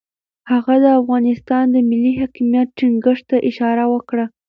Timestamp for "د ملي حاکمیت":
1.71-2.67